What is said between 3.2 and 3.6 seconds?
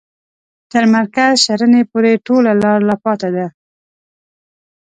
ده.